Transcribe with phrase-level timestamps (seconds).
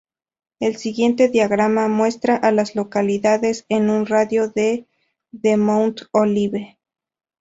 [0.59, 4.87] El siguiente diagrama muestra a las localidades en un radio de
[5.31, 6.79] de Mount Olive.